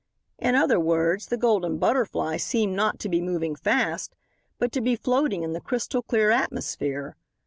In 0.39 0.55
other 0.55 0.79
words, 0.79 1.27
the 1.27 1.37
Golden 1.37 1.77
Butterfly 1.77 2.37
seemed 2.37 2.75
not 2.75 2.97
to 3.01 3.07
be 3.07 3.21
moving 3.21 3.55
fast, 3.55 4.15
but 4.57 4.71
to 4.71 4.81
be 4.81 4.95
floating 4.95 5.43
in 5.43 5.53
the 5.53 5.61
crystal 5.61 6.01
clear 6.01 6.31
atmosphere. 6.31 7.15